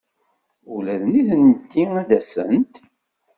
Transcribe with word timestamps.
Ula 0.73 0.95
d 1.01 1.03
nitenti 1.11 1.83
ad 2.01 2.05
d-asent? 2.09 2.73